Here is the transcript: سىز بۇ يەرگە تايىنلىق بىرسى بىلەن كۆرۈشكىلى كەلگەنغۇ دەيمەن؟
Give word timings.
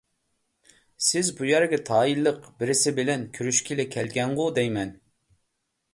سىز 1.07 1.27
بۇ 1.41 1.49
يەرگە 1.49 1.79
تايىنلىق 1.91 2.49
بىرسى 2.63 2.95
بىلەن 3.01 3.27
كۆرۈشكىلى 3.39 3.89
كەلگەنغۇ 3.97 4.49
دەيمەن؟ 4.61 4.99